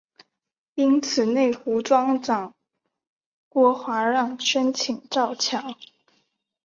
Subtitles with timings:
[0.73, 2.55] 因此内湖庄长
[3.49, 5.77] 郭华让申请造桥。